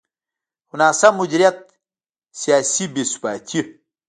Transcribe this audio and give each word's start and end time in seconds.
خو 0.67 0.75
ناسم 0.81 1.13
مدیریت، 1.19 1.57
سیاسي 2.39 2.85
بې 2.93 3.03
ثباتي. 3.11 3.59